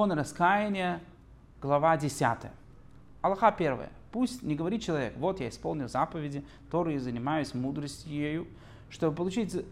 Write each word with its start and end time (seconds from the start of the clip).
Закон 0.00 0.16
раскаяния, 0.16 1.02
глава 1.60 1.94
10. 1.98 2.22
Аллаха 3.20 3.48
1. 3.48 3.80
Пусть 4.10 4.42
не 4.42 4.54
говорит 4.54 4.80
человек, 4.80 5.12
вот 5.18 5.40
я 5.40 5.50
исполнил 5.50 5.90
заповеди, 5.90 6.42
Торы 6.70 6.94
и 6.94 6.98
занимаюсь 6.98 7.52
мудростью 7.52 8.46
чтобы 8.88 9.14
получить 9.14 9.62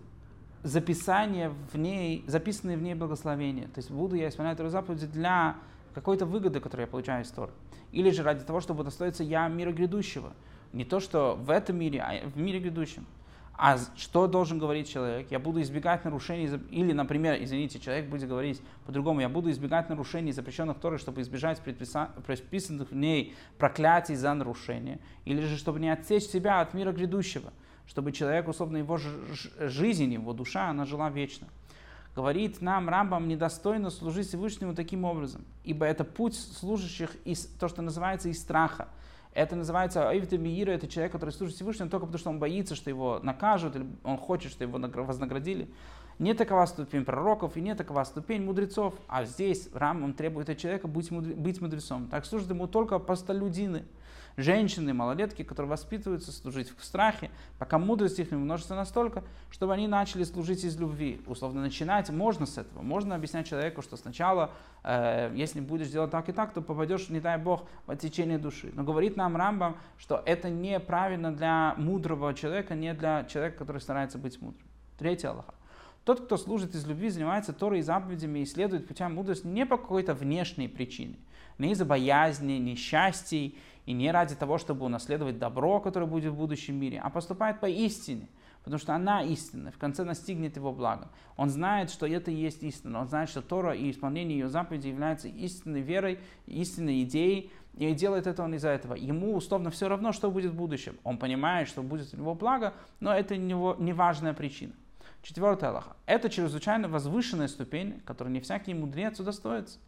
записание 0.62 1.50
в 1.72 1.78
ней, 1.78 2.24
записанные 2.26 2.76
в 2.76 2.82
ней 2.82 2.92
благословения. 2.92 3.68
То 3.68 3.78
есть 3.78 3.90
буду 3.90 4.16
я 4.16 4.28
исполнять 4.28 4.58
Тору 4.58 4.68
заповеди 4.68 5.06
для 5.06 5.56
какой-то 5.94 6.26
выгоды, 6.26 6.60
которую 6.60 6.84
я 6.84 6.90
получаю 6.90 7.24
из 7.24 7.30
Торы. 7.30 7.52
Или 7.92 8.10
же 8.10 8.22
ради 8.22 8.44
того, 8.44 8.60
чтобы 8.60 8.84
достоиться 8.84 9.24
я 9.24 9.48
мира 9.48 9.72
грядущего. 9.72 10.34
Не 10.74 10.84
то, 10.84 11.00
что 11.00 11.36
в 11.40 11.48
этом 11.48 11.78
мире, 11.78 12.02
а 12.02 12.28
в 12.28 12.36
мире 12.36 12.60
грядущем. 12.60 13.06
А 13.60 13.76
что 13.96 14.28
должен 14.28 14.60
говорить 14.60 14.88
человек? 14.88 15.32
Я 15.32 15.40
буду 15.40 15.60
избегать 15.60 16.04
нарушений, 16.04 16.48
или, 16.70 16.92
например, 16.92 17.42
извините, 17.42 17.80
человек 17.80 18.08
будет 18.08 18.28
говорить 18.28 18.62
по-другому, 18.86 19.20
я 19.20 19.28
буду 19.28 19.50
избегать 19.50 19.88
нарушений, 19.88 20.30
запрещенных 20.30 20.78
Торой, 20.78 21.00
чтобы 21.00 21.22
избежать 21.22 21.60
предписанных 21.60 22.92
в 22.92 22.94
ней 22.94 23.34
проклятий 23.58 24.14
за 24.14 24.32
нарушение, 24.32 25.00
или 25.24 25.40
же 25.40 25.58
чтобы 25.58 25.80
не 25.80 25.88
отсечь 25.88 26.22
себя 26.22 26.60
от 26.60 26.72
мира 26.72 26.92
грядущего, 26.92 27.52
чтобы 27.88 28.12
человек, 28.12 28.46
условно, 28.46 28.76
его 28.76 28.96
жизнь, 29.58 30.12
его 30.12 30.32
душа, 30.32 30.68
она 30.70 30.84
жила 30.84 31.10
вечно. 31.10 31.48
Говорит 32.14 32.60
нам 32.60 32.88
Рамбам, 32.88 33.26
недостойно 33.26 33.90
служить 33.90 34.28
Всевышнему 34.28 34.76
таким 34.76 35.04
образом, 35.04 35.44
ибо 35.64 35.84
это 35.84 36.04
путь 36.04 36.36
служащих 36.36 37.10
из, 37.24 37.46
то, 37.46 37.66
что 37.66 37.82
называется, 37.82 38.28
из 38.28 38.40
страха– 38.40 38.86
это 39.34 39.56
называется 39.56 40.10
Миира, 40.12 40.72
это 40.72 40.88
человек, 40.88 41.12
который 41.12 41.30
служит 41.30 41.56
Всевышнему 41.56 41.90
только 41.90 42.06
потому, 42.06 42.18
что 42.18 42.30
он 42.30 42.38
боится, 42.38 42.74
что 42.74 42.90
его 42.90 43.20
накажут, 43.22 43.76
или 43.76 43.86
он 44.04 44.16
хочет, 44.18 44.52
что 44.52 44.64
его 44.64 44.78
вознаградили. 44.78 45.68
Не 46.18 46.34
такова 46.34 46.66
ступень 46.66 47.04
пророков 47.04 47.56
и 47.56 47.60
не 47.60 47.76
такова 47.76 48.02
ступень 48.02 48.42
мудрецов. 48.42 48.94
А 49.06 49.24
здесь 49.24 49.68
Рамам 49.72 50.14
требует 50.14 50.48
от 50.48 50.58
человека 50.58 50.88
быть, 50.88 51.10
мудрецом. 51.60 52.08
Так 52.08 52.26
служат 52.26 52.50
ему 52.50 52.66
только 52.66 52.98
простолюдины 52.98 53.84
женщины, 54.38 54.94
малолетки, 54.94 55.42
которые 55.42 55.68
воспитываются 55.68 56.32
служить 56.32 56.72
в 56.76 56.84
страхе, 56.84 57.30
пока 57.58 57.78
мудрость 57.78 58.18
их 58.20 58.30
не 58.30 58.36
множится 58.36 58.74
настолько, 58.74 59.24
чтобы 59.50 59.74
они 59.74 59.88
начали 59.88 60.24
служить 60.24 60.64
из 60.64 60.78
любви. 60.78 61.20
Условно, 61.26 61.60
начинать 61.60 62.08
можно 62.10 62.46
с 62.46 62.56
этого. 62.56 62.82
Можно 62.82 63.16
объяснять 63.16 63.46
человеку, 63.46 63.82
что 63.82 63.96
сначала, 63.96 64.52
э, 64.84 65.32
если 65.34 65.60
будешь 65.60 65.88
делать 65.88 66.10
так 66.10 66.28
и 66.28 66.32
так, 66.32 66.54
то 66.54 66.62
попадешь, 66.62 67.08
не 67.08 67.20
дай 67.20 67.36
Бог, 67.36 67.68
в 67.86 67.90
отечение 67.90 68.38
души. 68.38 68.70
Но 68.74 68.84
говорит 68.84 69.16
нам 69.16 69.36
Рамбам, 69.36 69.76
что 69.98 70.22
это 70.24 70.48
неправильно 70.48 71.32
для 71.32 71.74
мудрого 71.76 72.32
человека, 72.32 72.74
не 72.74 72.94
для 72.94 73.24
человека, 73.24 73.58
который 73.58 73.80
старается 73.80 74.18
быть 74.18 74.40
мудрым. 74.40 74.66
Третий 74.98 75.26
Аллаха. 75.26 75.57
Тот, 76.08 76.22
кто 76.22 76.38
служит 76.38 76.74
из 76.74 76.86
любви, 76.86 77.10
занимается 77.10 77.52
Торой 77.52 77.80
и 77.80 77.82
заповедями 77.82 78.38
и 78.38 78.46
следует 78.46 78.88
путям 78.88 79.14
мудрости 79.14 79.46
не 79.46 79.66
по 79.66 79.76
какой-то 79.76 80.14
внешней 80.14 80.66
причине, 80.66 81.16
не 81.58 81.72
из-за 81.72 81.84
боязни, 81.84 82.54
несчастий 82.54 83.58
и 83.84 83.92
не 83.92 84.10
ради 84.10 84.34
того, 84.34 84.56
чтобы 84.56 84.86
унаследовать 84.86 85.38
добро, 85.38 85.80
которое 85.80 86.06
будет 86.06 86.32
в 86.32 86.36
будущем 86.36 86.76
мире, 86.76 86.98
а 86.98 87.10
поступает 87.10 87.60
по 87.60 87.66
истине, 87.66 88.26
потому 88.64 88.78
что 88.78 88.94
она 88.94 89.22
истинна, 89.22 89.70
в 89.70 89.76
конце 89.76 90.02
настигнет 90.02 90.56
его 90.56 90.72
благо. 90.72 91.10
Он 91.36 91.50
знает, 91.50 91.90
что 91.90 92.06
это 92.06 92.30
и 92.30 92.36
есть 92.36 92.62
истина, 92.62 93.02
он 93.02 93.08
знает, 93.08 93.28
что 93.28 93.42
Тора 93.42 93.74
и 93.74 93.90
исполнение 93.90 94.38
ее 94.38 94.48
заповедей 94.48 94.92
является 94.92 95.28
истинной 95.28 95.82
верой, 95.82 96.20
истинной 96.46 97.02
идеей, 97.02 97.50
и 97.74 97.92
делает 97.92 98.26
это 98.26 98.42
он 98.44 98.54
из-за 98.54 98.70
этого. 98.70 98.94
Ему 98.94 99.36
условно 99.36 99.70
все 99.70 99.90
равно, 99.90 100.12
что 100.12 100.30
будет 100.30 100.52
в 100.52 100.56
будущем. 100.56 100.96
Он 101.04 101.18
понимает, 101.18 101.68
что 101.68 101.82
будет 101.82 102.14
у 102.14 102.16
него 102.16 102.34
благо, 102.34 102.72
но 102.98 103.12
это 103.12 103.36
не 103.36 103.92
важная 103.92 104.32
причина. 104.32 104.72
Четвертая 105.22 105.70
Аллаха. 105.70 105.96
Это 106.06 106.30
чрезвычайно 106.30 106.88
возвышенная 106.88 107.48
ступень, 107.48 108.00
которую 108.04 108.32
не 108.32 108.40
всякий 108.40 108.74
мудрец 108.74 109.18
удостоится. 109.20 109.78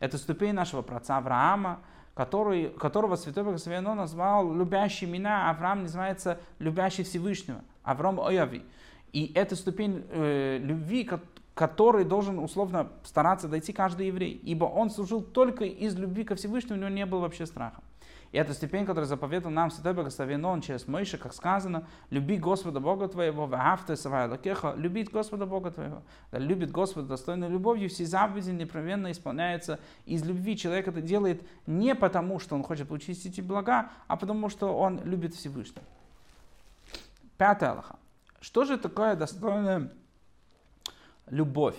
Это 0.00 0.18
ступень 0.18 0.54
нашего 0.54 0.82
праца 0.82 1.16
Авраама, 1.18 1.80
который, 2.14 2.70
которого 2.70 3.16
Святой 3.16 3.44
Благословенный 3.44 3.94
назвал 3.94 4.52
любящий 4.52 5.06
меня, 5.06 5.50
Авраам 5.50 5.82
называется 5.82 6.40
любящий 6.58 7.04
Всевышнего, 7.04 7.62
Авраам 7.84 8.20
Ояви. 8.20 8.64
И 9.12 9.32
это 9.34 9.56
ступень 9.56 10.04
э, 10.10 10.58
любви, 10.58 11.08
который 11.54 12.04
должен 12.04 12.38
условно 12.38 12.88
стараться 13.04 13.48
дойти 13.48 13.72
каждый 13.72 14.08
еврей, 14.08 14.40
ибо 14.42 14.64
он 14.64 14.90
служил 14.90 15.22
только 15.22 15.64
из 15.64 15.96
любви 15.96 16.24
ко 16.24 16.34
Всевышнему, 16.34 16.76
у 16.76 16.80
него 16.80 16.90
не 16.90 17.06
было 17.06 17.20
вообще 17.20 17.46
страха. 17.46 17.82
И 18.30 18.36
это 18.36 18.52
ступень, 18.52 18.84
которую 18.84 19.06
заповедал 19.06 19.50
нам 19.50 19.70
Святой 19.70 19.94
Благословен 19.94 20.44
Он 20.44 20.60
через 20.60 20.86
Моиша, 20.86 21.16
как 21.16 21.32
сказано, 21.32 21.86
люби 22.10 22.36
Господа 22.36 22.78
Бога 22.78 23.08
твоего, 23.08 23.46
ваавты 23.46 23.96
савай 23.96 24.28
лакеха, 24.28 24.74
любить 24.76 25.10
Господа 25.10 25.46
Бога 25.46 25.70
твоего. 25.70 26.02
Да, 26.30 26.38
любит 26.38 26.70
Господа 26.70 27.08
достойной 27.08 27.48
любовью, 27.48 27.88
все 27.88 28.04
заповеди 28.04 28.50
непременно 28.50 29.10
исполняются 29.10 29.80
из 30.04 30.24
любви. 30.24 30.56
Человек 30.58 30.88
это 30.88 31.00
делает 31.00 31.42
не 31.66 31.94
потому, 31.94 32.38
что 32.38 32.54
он 32.54 32.62
хочет 32.62 32.88
получить 32.88 33.24
эти 33.24 33.40
блага, 33.40 33.90
а 34.08 34.16
потому, 34.16 34.50
что 34.50 34.76
он 34.76 35.02
любит 35.04 35.34
Всевышнего. 35.34 35.84
Пятая 37.38 37.70
Аллаха. 37.70 37.98
Что 38.40 38.64
же 38.64 38.76
такое 38.76 39.16
достойная 39.16 39.90
любовь? 41.30 41.76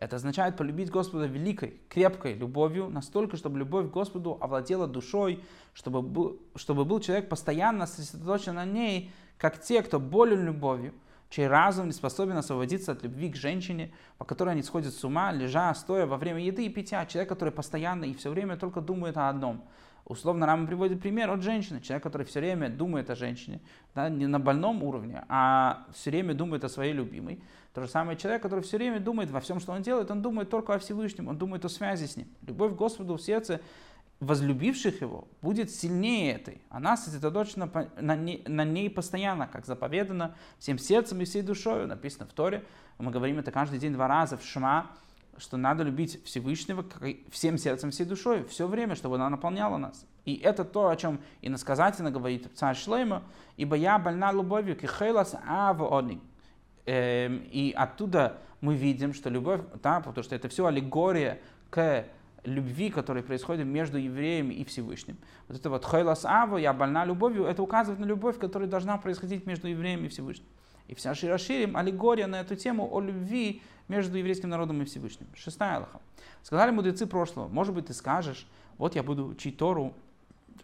Это 0.00 0.16
означает 0.16 0.56
полюбить 0.56 0.90
Господа 0.90 1.26
великой, 1.26 1.78
крепкой 1.90 2.32
любовью, 2.32 2.88
настолько, 2.88 3.36
чтобы 3.36 3.58
любовь 3.58 3.88
к 3.88 3.92
Господу 3.92 4.38
овладела 4.40 4.86
душой, 4.86 5.44
чтобы 5.74 6.00
был, 6.00 6.40
чтобы 6.56 6.86
был 6.86 7.00
человек 7.00 7.28
постоянно 7.28 7.86
сосредоточен 7.86 8.54
на 8.54 8.64
ней, 8.64 9.12
как 9.36 9.60
те, 9.60 9.82
кто 9.82 10.00
болен 10.00 10.46
любовью, 10.46 10.94
чей 11.28 11.46
разум 11.46 11.86
не 11.86 11.92
способен 11.92 12.38
освободиться 12.38 12.92
от 12.92 13.02
любви 13.02 13.28
к 13.28 13.36
женщине, 13.36 13.92
по 14.16 14.24
которой 14.24 14.50
они 14.50 14.62
сходят 14.62 14.94
с 14.94 15.04
ума, 15.04 15.32
лежа, 15.32 15.74
стоя 15.74 16.06
во 16.06 16.16
время 16.16 16.42
еды 16.42 16.64
и 16.64 16.70
питья. 16.70 17.04
Человек, 17.04 17.28
который 17.28 17.52
постоянно 17.52 18.04
и 18.06 18.14
все 18.14 18.30
время 18.30 18.56
только 18.56 18.80
думает 18.80 19.18
о 19.18 19.28
одном– 19.28 19.62
Условно 20.04 20.46
Рама 20.46 20.66
приводит 20.66 21.00
пример 21.00 21.30
от 21.30 21.42
женщины, 21.42 21.80
человек, 21.80 22.02
который 22.02 22.26
все 22.26 22.40
время 22.40 22.68
думает 22.68 23.10
о 23.10 23.14
женщине, 23.14 23.60
да, 23.94 24.08
не 24.08 24.26
на 24.26 24.40
больном 24.40 24.82
уровне, 24.82 25.24
а 25.28 25.86
все 25.94 26.10
время 26.10 26.34
думает 26.34 26.64
о 26.64 26.68
своей 26.68 26.92
любимой. 26.92 27.42
То 27.74 27.82
же 27.82 27.88
самое 27.88 28.18
человек, 28.18 28.42
который 28.42 28.62
все 28.62 28.76
время 28.76 28.98
думает 28.98 29.30
во 29.30 29.40
всем, 29.40 29.60
что 29.60 29.72
он 29.72 29.82
делает, 29.82 30.10
он 30.10 30.22
думает 30.22 30.50
только 30.50 30.74
о 30.74 30.78
Всевышнем, 30.78 31.28
он 31.28 31.38
думает 31.38 31.64
о 31.64 31.68
связи 31.68 32.06
с 32.06 32.16
ним. 32.16 32.26
Любовь 32.46 32.72
к 32.72 32.76
Господу 32.76 33.16
в 33.16 33.22
сердце 33.22 33.60
возлюбивших 34.20 35.00
его 35.00 35.26
будет 35.40 35.70
сильнее 35.70 36.34
этой. 36.34 36.60
Она 36.68 36.96
сосредоточена 36.96 37.70
на 37.98 38.16
ней, 38.16 38.44
на 38.46 38.64
ней 38.64 38.90
постоянно, 38.90 39.46
как 39.46 39.64
заповедано, 39.66 40.34
всем 40.58 40.78
сердцем 40.78 41.20
и 41.20 41.24
всей 41.24 41.42
душой. 41.42 41.86
Написано 41.86 42.26
в 42.26 42.32
Торе. 42.32 42.64
Мы 42.98 43.10
говорим 43.10 43.38
это 43.38 43.50
каждый 43.50 43.78
день 43.78 43.94
два 43.94 44.08
раза 44.08 44.36
в 44.36 44.44
Шма 44.44 44.90
что 45.40 45.56
надо 45.56 45.82
любить 45.82 46.22
Всевышнего 46.24 46.84
всем 47.30 47.58
сердцем, 47.58 47.90
всей 47.90 48.04
душой, 48.04 48.44
все 48.44 48.66
время, 48.66 48.94
чтобы 48.94 49.16
она 49.16 49.30
наполняла 49.30 49.78
нас. 49.78 50.06
И 50.24 50.36
это 50.36 50.64
то, 50.64 50.88
о 50.88 50.96
чем 50.96 51.20
иносказательно 51.42 52.10
говорит 52.10 52.48
царь 52.54 52.76
Шлейма, 52.76 53.22
ибо 53.56 53.76
я 53.76 53.98
больна 53.98 54.32
любовью 54.32 54.76
к 54.76 54.80
хейлас 54.80 55.34
авони. 55.46 56.20
Эм, 56.86 57.42
и 57.50 57.72
оттуда 57.76 58.38
мы 58.60 58.74
видим, 58.76 59.14
что 59.14 59.30
любовь, 59.30 59.62
да, 59.82 60.00
потому 60.00 60.22
что 60.22 60.34
это 60.34 60.48
все 60.48 60.66
аллегория 60.66 61.40
к 61.70 62.04
любви, 62.44 62.90
которая 62.90 63.22
происходит 63.22 63.66
между 63.66 63.98
евреями 63.98 64.54
и 64.54 64.64
Всевышним. 64.64 65.16
Вот 65.48 65.58
это 65.58 65.70
вот 65.70 65.84
хейлас 65.84 66.24
аво, 66.24 66.58
я 66.58 66.72
больна 66.72 67.04
любовью, 67.04 67.44
это 67.44 67.62
указывает 67.62 68.00
на 68.00 68.04
любовь, 68.04 68.38
которая 68.38 68.68
должна 68.68 68.96
происходить 68.98 69.46
между 69.46 69.68
евреями 69.68 70.06
и 70.06 70.08
Всевышним. 70.08 70.46
И 70.90 70.94
вся 70.96 71.14
Широширим, 71.14 71.76
аллегория 71.76 72.26
на 72.26 72.40
эту 72.40 72.56
тему 72.56 72.88
о 72.92 73.00
любви 73.00 73.62
между 73.86 74.18
еврейским 74.18 74.48
народом 74.48 74.82
и 74.82 74.84
Всевышним. 74.84 75.28
Шестая 75.36 75.76
Аллаха. 75.76 76.00
Сказали 76.42 76.72
мудрецы 76.72 77.06
прошлого, 77.06 77.46
может 77.46 77.72
быть, 77.76 77.86
ты 77.86 77.94
скажешь, 77.94 78.44
вот 78.76 78.96
я 78.96 79.04
буду 79.04 79.26
учить 79.26 79.56
Тору, 79.56 79.94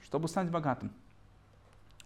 чтобы 0.02 0.26
стать 0.26 0.50
богатым, 0.50 0.90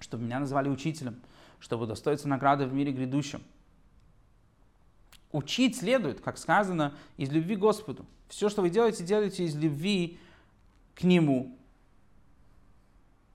чтобы 0.00 0.24
меня 0.24 0.38
назвали 0.38 0.68
учителем, 0.68 1.18
чтобы 1.60 1.86
достоиться 1.86 2.28
награды 2.28 2.66
в 2.66 2.74
мире 2.74 2.92
грядущем. 2.92 3.42
Учить 5.32 5.78
следует, 5.78 6.20
как 6.20 6.36
сказано, 6.36 6.92
из 7.16 7.30
любви 7.30 7.56
к 7.56 7.60
Господу. 7.60 8.04
Все, 8.28 8.50
что 8.50 8.60
вы 8.60 8.68
делаете, 8.68 9.02
делайте 9.02 9.44
из 9.44 9.56
любви 9.56 10.20
к 10.94 11.04
Нему. 11.04 11.56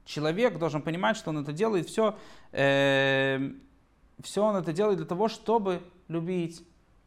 Человек 0.06 0.60
должен 0.60 0.84
понимать, 0.84 1.18
что 1.18 1.32
он 1.32 1.40
это 1.40 1.54
делает 1.54 1.88
все 1.88 2.20
э, 2.52 3.50
все 4.22 4.44
он 4.44 4.56
это 4.56 4.74
делает 4.74 4.98
для 4.98 5.06
того, 5.06 5.28
чтобы 5.28 5.82
любить 6.08 6.66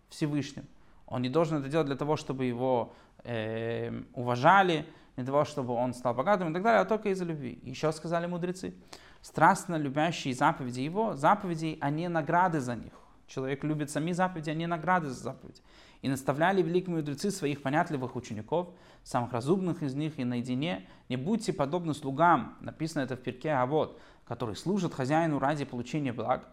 Всевышним. 0.08 0.66
Он 1.06 1.22
не 1.22 1.28
должен 1.28 1.58
это 1.58 1.68
делать 1.68 1.86
для 1.86 1.96
того, 1.96 2.16
чтобы 2.16 2.44
его 2.44 2.92
э, 3.24 4.02
уважали, 4.14 4.86
для 5.16 5.24
того, 5.24 5.44
чтобы 5.44 5.74
он 5.74 5.94
стал 5.94 6.14
богатым 6.14 6.50
и 6.50 6.52
так 6.52 6.62
далее, 6.62 6.80
а 6.80 6.84
только 6.84 7.08
из-за 7.10 7.24
любви. 7.24 7.58
Еще 7.62 7.90
сказали 7.92 8.26
мудрецы, 8.26 8.74
страстно 9.22 9.76
любящие 9.76 10.34
заповеди 10.34 10.80
его, 10.80 11.16
заповеди, 11.16 11.78
а 11.80 11.90
не 11.90 12.08
награды 12.08 12.60
за 12.60 12.76
них. 12.76 12.92
Человек 13.26 13.64
любит 13.64 13.90
сами 13.90 14.12
заповеди, 14.12 14.50
а 14.50 14.54
не 14.54 14.66
награды 14.66 15.08
за 15.08 15.20
заповеди. 15.20 15.60
И 16.02 16.08
наставляли 16.08 16.62
великие 16.62 16.96
мудрецы 16.96 17.30
своих 17.30 17.62
понятливых 17.62 18.14
учеников, 18.16 18.68
самых 19.02 19.32
разумных 19.32 19.82
из 19.82 19.94
них 19.94 20.18
и 20.18 20.24
наедине, 20.24 20.86
не 21.08 21.16
будьте 21.16 21.52
подобны 21.52 21.94
слугам, 21.94 22.56
написано 22.60 23.02
это 23.02 23.16
в 23.16 23.20
перке, 23.20 23.50
а 23.50 23.66
вот, 23.66 24.00
которые 24.24 24.56
служат 24.56 24.94
хозяину 24.94 25.38
ради 25.38 25.64
получения 25.64 26.12
благ, 26.12 26.48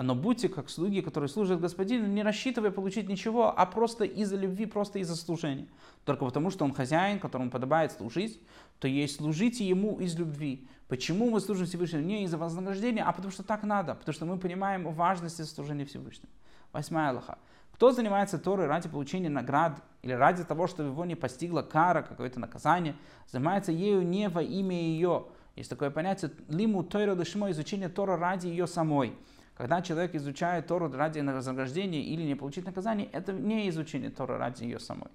но 0.00 0.14
будьте 0.14 0.48
как 0.48 0.70
слуги, 0.70 1.02
которые 1.02 1.28
служат 1.28 1.60
Господину, 1.60 2.06
не 2.06 2.22
рассчитывая 2.22 2.70
получить 2.70 3.08
ничего, 3.08 3.52
а 3.54 3.66
просто 3.66 4.04
из-за 4.04 4.36
любви, 4.36 4.64
просто 4.64 4.98
из-за 5.00 5.16
служения. 5.16 5.66
Только 6.04 6.24
потому, 6.24 6.50
что 6.50 6.64
он 6.64 6.72
хозяин, 6.72 7.18
которому 7.18 7.50
подобает 7.50 7.92
служить, 7.92 8.40
то 8.78 8.88
есть 8.88 9.16
служите 9.16 9.68
ему 9.68 10.00
из 10.00 10.16
любви. 10.16 10.66
Почему 10.88 11.30
мы 11.30 11.40
служим 11.40 11.66
Всевышнему? 11.66 12.04
Не 12.04 12.24
из-за 12.24 12.38
вознаграждения, 12.38 13.02
а 13.02 13.12
потому 13.12 13.32
что 13.32 13.42
так 13.42 13.62
надо. 13.64 13.94
Потому 13.94 14.14
что 14.14 14.24
мы 14.24 14.38
понимаем 14.38 14.90
важность 14.92 15.44
служения 15.54 15.84
Всевышнему. 15.84 16.32
Восьмая 16.72 17.10
Аллаха. 17.10 17.38
Кто 17.72 17.92
занимается 17.92 18.38
Торой 18.38 18.66
ради 18.66 18.88
получения 18.88 19.28
наград 19.28 19.82
или 20.02 20.12
ради 20.12 20.44
того, 20.44 20.66
чтобы 20.66 20.90
его 20.90 21.04
не 21.04 21.14
постигла 21.14 21.62
кара, 21.62 22.02
какое-то 22.02 22.40
наказание, 22.40 22.94
занимается 23.26 23.72
ею 23.72 24.02
не 24.06 24.28
во 24.28 24.42
имя 24.42 24.80
ее. 24.80 25.26
Есть 25.56 25.68
такое 25.68 25.90
понятие 25.90 26.30
лиму 26.48 26.82
Тойра 26.82 27.14
Лишмо, 27.14 27.50
изучение 27.50 27.88
Тора 27.88 28.16
ради 28.16 28.46
ее 28.46 28.66
самой. 28.66 29.14
Когда 29.62 29.80
человек 29.80 30.16
изучает 30.16 30.66
Тору 30.66 30.90
ради 30.90 31.20
вознаграждения 31.20 32.02
или 32.02 32.22
не 32.22 32.34
получить 32.34 32.66
наказание, 32.66 33.08
это 33.12 33.32
не 33.32 33.68
изучение 33.68 34.10
Торы 34.10 34.36
ради 34.36 34.64
ее 34.64 34.80
самой. 34.80 35.06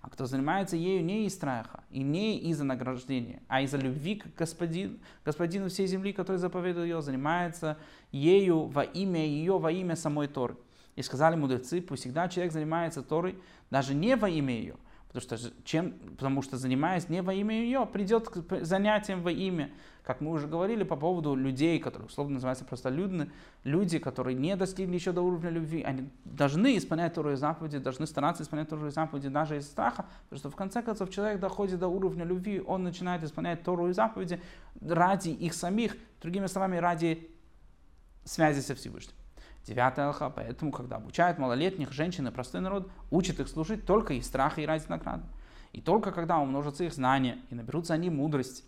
А 0.00 0.08
кто 0.08 0.26
занимается 0.26 0.76
ею 0.76 1.04
не 1.04 1.26
из 1.26 1.34
страха 1.34 1.82
и 1.90 2.04
не 2.04 2.38
из-за 2.38 2.62
награждения, 2.62 3.42
а 3.48 3.62
из-за 3.62 3.78
любви 3.78 4.14
к 4.14 4.26
господин, 4.38 5.00
господину 5.24 5.68
всей 5.68 5.88
земли, 5.88 6.12
который 6.12 6.36
заповедует 6.36 6.86
ее, 6.86 7.02
занимается 7.02 7.78
ею 8.12 8.66
во 8.66 8.84
имя 8.84 9.26
ее, 9.26 9.58
во 9.58 9.72
имя 9.72 9.96
самой 9.96 10.28
Торы. 10.28 10.56
И 10.94 11.02
сказали 11.02 11.34
мудрецы, 11.34 11.82
пусть 11.82 12.02
всегда 12.02 12.28
человек 12.28 12.52
занимается 12.52 13.02
Торой 13.02 13.36
даже 13.70 13.92
не 13.92 14.14
во 14.14 14.28
имя 14.28 14.54
ее, 14.54 14.76
потому 15.08 15.22
что, 15.22 15.52
чем, 15.64 15.92
потому 15.92 16.42
что 16.42 16.56
занимаясь 16.56 17.08
не 17.08 17.22
во 17.22 17.34
имя 17.34 17.54
ее, 17.54 17.86
придет 17.86 18.28
к 18.28 18.64
занятиям 18.64 19.22
во 19.22 19.30
имя 19.30 19.70
как 20.06 20.20
мы 20.20 20.30
уже 20.30 20.46
говорили 20.46 20.84
по 20.84 20.94
поводу 20.94 21.34
людей, 21.34 21.80
которые 21.80 22.06
условно 22.06 22.34
называются 22.34 22.64
просто 22.64 22.90
людны, 22.90 23.28
люди, 23.64 23.98
которые 23.98 24.36
не 24.36 24.54
достигли 24.54 24.94
еще 24.94 25.10
до 25.10 25.20
уровня 25.20 25.50
любви, 25.50 25.82
они 25.82 26.08
должны 26.24 26.76
исполнять 26.76 27.14
Тору 27.14 27.34
заповеди, 27.34 27.78
должны 27.78 28.06
стараться 28.06 28.44
исполнять 28.44 28.68
Тору 28.68 28.88
заповеди 28.88 29.28
даже 29.28 29.56
из 29.56 29.66
страха, 29.66 30.06
потому 30.28 30.38
что 30.38 30.50
в 30.50 30.54
конце 30.54 30.80
концов 30.80 31.10
человек 31.10 31.40
доходит 31.40 31.80
до 31.80 31.88
уровня 31.88 32.24
любви, 32.24 32.62
он 32.64 32.84
начинает 32.84 33.24
исполнять 33.24 33.64
Тору 33.64 33.92
заповеди 33.92 34.40
ради 34.80 35.30
их 35.30 35.54
самих, 35.54 35.96
другими 36.22 36.46
словами, 36.46 36.76
ради 36.76 37.28
связи 38.24 38.60
со 38.60 38.76
Всевышним. 38.76 39.16
Девятая 39.66 40.06
алха, 40.06 40.30
поэтому, 40.30 40.70
когда 40.70 40.96
обучают 40.96 41.38
малолетних 41.38 41.92
женщин 41.92 42.28
и 42.28 42.30
простой 42.30 42.60
народ, 42.60 42.88
учат 43.10 43.40
их 43.40 43.48
служить 43.48 43.84
только 43.84 44.14
из 44.14 44.24
страха 44.24 44.60
и 44.60 44.66
ради 44.66 44.84
награды. 44.88 45.24
И 45.72 45.80
только 45.80 46.12
когда 46.12 46.38
умножатся 46.38 46.84
их 46.84 46.92
знания 46.92 47.38
и 47.50 47.56
наберутся 47.56 47.94
они 47.94 48.08
мудрости, 48.08 48.62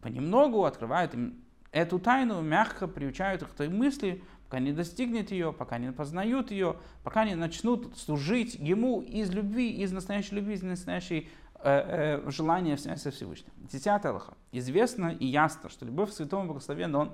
понемногу 0.00 0.64
открывают 0.64 1.12
им 1.12 1.34
эту 1.70 1.98
тайну, 1.98 2.40
мягко 2.40 2.88
приучают 2.88 3.42
их 3.42 3.50
к 3.50 3.52
той 3.52 3.68
мысли, 3.68 4.22
пока 4.46 4.60
не 4.60 4.72
достигнет 4.72 5.30
ее, 5.30 5.52
пока 5.52 5.76
не 5.76 5.92
познают 5.92 6.50
ее, 6.50 6.76
пока 7.04 7.26
не 7.26 7.34
начнут 7.34 7.98
служить 7.98 8.54
ему 8.54 9.02
из 9.02 9.30
любви, 9.30 9.70
из 9.70 9.92
настоящей 9.92 10.36
любви, 10.36 10.54
из 10.54 10.62
настоящей 10.62 11.28
э, 11.56 12.22
э, 12.24 12.30
желания 12.30 12.76
в 12.76 12.80
связи 12.80 12.98
со 12.98 13.10
Всевышним. 13.10 13.52
Десятая 13.70 14.12
Аллаха. 14.12 14.32
Известно 14.50 15.08
и 15.08 15.26
ясно, 15.26 15.68
что 15.68 15.84
любовь 15.84 16.10
к 16.10 16.14
святому 16.14 16.46
благословенному, 16.46 17.04
он 17.04 17.12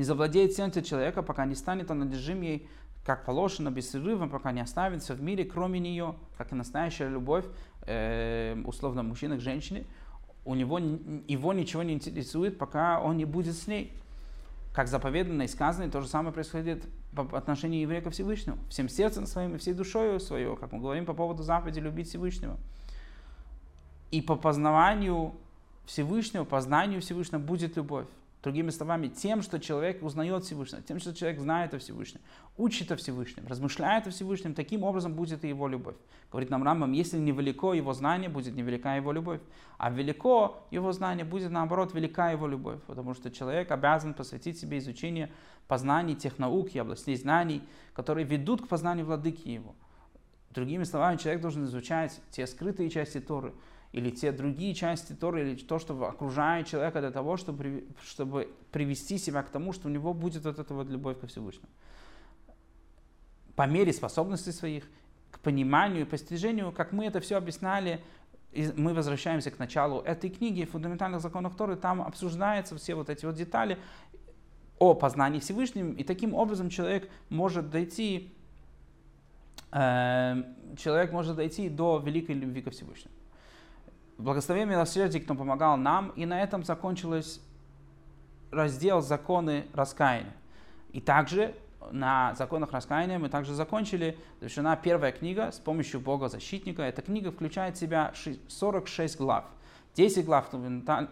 не 0.00 0.04
завладеет 0.04 0.54
сердцем 0.54 0.82
человека, 0.82 1.22
пока 1.22 1.44
не 1.44 1.54
станет 1.54 1.90
он 1.90 2.04
одержим 2.04 2.40
ей, 2.40 2.66
как 3.04 3.26
положено, 3.26 3.70
без 3.70 3.90
срыва, 3.90 4.28
пока 4.28 4.50
не 4.50 4.62
оставится 4.62 5.12
в 5.12 5.20
мире, 5.20 5.44
кроме 5.44 5.78
нее, 5.78 6.14
как 6.38 6.52
и 6.52 6.54
настоящая 6.54 7.10
любовь, 7.10 7.44
э, 7.82 8.56
условно, 8.64 9.02
мужчины 9.02 9.36
к 9.36 9.40
женщине, 9.40 9.84
у 10.46 10.54
него, 10.54 10.78
его 10.78 11.52
ничего 11.52 11.82
не 11.82 11.92
интересует, 11.92 12.56
пока 12.56 12.98
он 12.98 13.18
не 13.18 13.26
будет 13.26 13.54
с 13.54 13.66
ней. 13.66 13.92
Как 14.72 14.88
заповедано 14.88 15.42
и 15.42 15.48
сказано, 15.48 15.90
то 15.90 16.00
же 16.00 16.08
самое 16.08 16.32
происходит 16.32 16.82
по 17.14 17.36
отношению 17.36 17.82
еврея 17.82 18.00
ко 18.00 18.08
Всевышнему. 18.08 18.56
Всем 18.70 18.88
сердцем 18.88 19.26
своим 19.26 19.56
и 19.56 19.58
всей 19.58 19.74
душой 19.74 20.18
своего, 20.18 20.56
как 20.56 20.72
мы 20.72 20.78
говорим 20.78 21.04
по 21.04 21.12
поводу 21.12 21.42
заповеди 21.42 21.80
любить 21.80 22.08
Всевышнего. 22.08 22.56
И 24.10 24.22
по 24.22 24.36
познаванию 24.36 25.34
Всевышнего, 25.84 26.44
познанию 26.44 27.02
Всевышнего 27.02 27.40
будет 27.40 27.76
любовь. 27.76 28.06
Другими 28.42 28.70
словами, 28.70 29.08
тем, 29.08 29.42
что 29.42 29.60
человек 29.60 30.02
узнает 30.02 30.44
Всевышнего, 30.44 30.82
тем, 30.82 30.98
что 30.98 31.14
человек 31.14 31.40
знает 31.40 31.74
о 31.74 31.78
Всевышнем, 31.78 32.22
учит 32.56 32.90
о 32.90 32.96
Всевышнем, 32.96 33.46
размышляет 33.46 34.06
о 34.06 34.10
Всевышнем, 34.10 34.54
таким 34.54 34.82
образом 34.82 35.12
будет 35.12 35.44
и 35.44 35.48
его 35.48 35.68
любовь. 35.68 35.96
Говорит 36.30 36.48
нам 36.48 36.62
Рамбам, 36.62 36.92
если 36.92 37.18
невелико 37.18 37.74
его 37.74 37.92
знание, 37.92 38.30
будет 38.30 38.54
невелика 38.54 38.96
его 38.96 39.12
любовь. 39.12 39.40
А 39.76 39.90
велико 39.90 40.64
его 40.70 40.92
знание, 40.92 41.26
будет 41.26 41.50
наоборот 41.50 41.92
велика 41.92 42.30
его 42.30 42.46
любовь. 42.46 42.80
Потому 42.86 43.12
что 43.12 43.30
человек 43.30 43.70
обязан 43.70 44.14
посвятить 44.14 44.58
себе 44.58 44.78
изучение 44.78 45.30
познаний 45.68 46.14
тех 46.14 46.38
наук 46.38 46.70
и 46.74 46.78
областей 46.78 47.16
знаний, 47.16 47.62
которые 47.92 48.24
ведут 48.24 48.62
к 48.62 48.68
познанию 48.68 49.04
владыки 49.04 49.48
его. 49.48 49.74
Другими 50.50 50.84
словами, 50.84 51.16
человек 51.16 51.42
должен 51.42 51.64
изучать 51.64 52.20
те 52.30 52.46
скрытые 52.46 52.88
части 52.88 53.20
Торы, 53.20 53.52
или 53.92 54.10
те 54.10 54.30
другие 54.30 54.74
части 54.74 55.12
Торы, 55.14 55.42
или 55.42 55.56
то, 55.56 55.78
что 55.78 56.00
окружает 56.06 56.66
человека 56.68 57.00
для 57.00 57.10
того, 57.10 57.36
чтобы, 57.36 57.84
чтобы 58.02 58.48
привести 58.70 59.18
себя 59.18 59.42
к 59.42 59.50
тому, 59.50 59.72
что 59.72 59.88
у 59.88 59.90
него 59.90 60.14
будет 60.14 60.44
вот 60.44 60.58
эта 60.58 60.74
вот 60.74 60.88
любовь 60.88 61.18
ко 61.18 61.26
Всевышнему. 61.26 61.68
По 63.56 63.66
мере 63.66 63.92
способностей 63.92 64.52
своих, 64.52 64.84
к 65.30 65.40
пониманию 65.40 66.02
и 66.02 66.04
постижению, 66.04 66.72
как 66.72 66.92
мы 66.92 67.06
это 67.06 67.20
все 67.20 67.36
объясняли, 67.36 68.00
мы 68.76 68.94
возвращаемся 68.94 69.50
к 69.50 69.58
началу 69.58 70.00
этой 70.00 70.30
книги, 70.30 70.64
фундаментальных 70.64 71.20
законов 71.20 71.56
Торы, 71.56 71.76
там 71.76 72.00
обсуждаются 72.00 72.76
все 72.76 72.94
вот 72.94 73.10
эти 73.10 73.26
вот 73.26 73.34
детали 73.34 73.78
о 74.78 74.94
познании 74.94 75.40
Всевышним, 75.40 75.92
и 75.92 76.04
таким 76.04 76.34
образом 76.34 76.70
человек 76.70 77.10
может 77.28 77.70
дойти, 77.70 78.32
э, 79.72 80.42
человек 80.78 81.12
может 81.12 81.36
дойти 81.36 81.68
до 81.68 81.98
великой 81.98 82.36
любви 82.36 82.62
ко 82.62 82.70
Всевышнему 82.70 83.19
благословение 84.20 84.70
милосердия, 84.70 85.20
кто 85.20 85.34
помогал 85.34 85.76
нам, 85.76 86.10
и 86.10 86.26
на 86.26 86.42
этом 86.42 86.64
закончилась 86.64 87.40
раздел 88.50 89.00
законы 89.00 89.66
раскаяния. 89.74 90.34
И 90.92 91.00
также 91.00 91.54
на 91.92 92.34
законах 92.34 92.72
раскаяния 92.72 93.18
мы 93.18 93.28
также 93.28 93.54
закончили, 93.54 94.18
завершена 94.40 94.76
первая 94.76 95.12
книга 95.12 95.50
с 95.50 95.58
помощью 95.58 96.00
Бога 96.00 96.28
Защитника. 96.28 96.82
Эта 96.82 97.02
книга 97.02 97.30
включает 97.32 97.76
в 97.76 97.80
себя 97.80 98.12
46 98.48 99.18
глав. 99.18 99.44
10 99.96 100.24
глав 100.24 100.48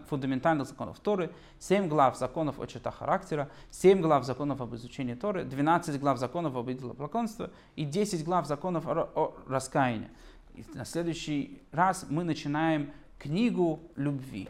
фундаментальных 0.07 0.65
законов 0.65 0.99
Торы, 0.99 1.31
7 1.59 1.89
глав 1.89 2.17
законов 2.17 2.59
о 2.61 2.65
чертах 2.65 2.95
характера, 2.95 3.49
7 3.71 3.99
глав 4.01 4.23
законов 4.23 4.61
об 4.61 4.73
изучении 4.75 5.15
Торы, 5.15 5.43
12 5.43 5.99
глав 5.99 6.17
законов 6.17 6.55
об 6.55 6.71
идолопоклонстве 6.71 7.49
и 7.75 7.83
10 7.83 8.23
глав 8.23 8.47
законов 8.47 8.87
о 8.87 9.35
раскаянии. 9.47 10.09
И 10.55 10.63
на 10.73 10.85
следующий 10.85 11.61
раз 11.71 12.05
мы 12.09 12.23
начинаем 12.23 12.91
книгу 13.17 13.79
любви. 13.95 14.49